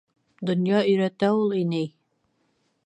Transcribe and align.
—Донъя 0.49 0.79
өйрәтә 0.93 1.31
ул, 1.41 1.55
инәй. 1.61 1.89